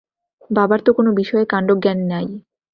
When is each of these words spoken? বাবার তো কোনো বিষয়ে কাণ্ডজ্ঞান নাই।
বাবার 0.49 0.79
তো 0.83 0.91
কোনো 0.93 1.09
বিষয়ে 1.19 1.45
কাণ্ডজ্ঞান 1.45 1.99
নাই। 2.11 2.27